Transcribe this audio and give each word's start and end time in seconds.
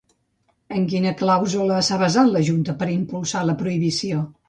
En 0.77 0.87
quina 0.93 1.11
clàusula 1.19 1.79
s'ha 1.89 2.01
basat 2.07 2.33
la 2.39 2.45
junta 2.51 2.79
per 2.83 2.91
impulsar 2.99 3.49
la 3.53 3.61
prohibició? 3.65 4.29